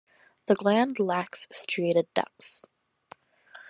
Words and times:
The 0.47 0.55
gland 0.55 0.97
lacks 0.99 1.45
striated 1.51 2.11
ducts. 2.15 2.63